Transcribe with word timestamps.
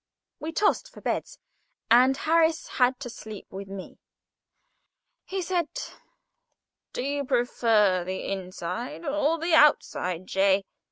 We 0.39 0.51
tossed 0.51 0.91
for 0.91 0.99
beds, 0.99 1.37
and 1.91 2.17
Harris 2.17 2.67
had 2.67 2.99
to 3.01 3.07
sleep 3.11 3.45
with 3.51 3.67
me. 3.67 3.99
He 5.25 5.43
said: 5.43 5.69
"Do 6.91 7.03
you 7.03 7.23
prefer 7.23 8.03
the 8.03 8.25
inside 8.31 9.05
or 9.05 9.37
the 9.37 9.53
outside, 9.53 10.25
J.?" 10.25 10.65